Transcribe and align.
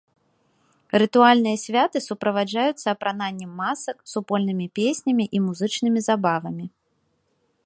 Рытуальныя 1.01 1.57
святы 1.65 1.97
суправаджаюцца 2.07 2.87
апрананнем 2.95 3.51
масак, 3.61 3.97
супольнымі 4.17 4.67
песнямі 4.81 5.25
і 5.35 5.47
музычнымі 5.49 5.99
забавамі. 6.11 6.65